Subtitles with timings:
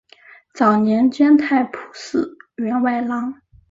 [0.55, 3.39] 早年捐太仆寺员外郎。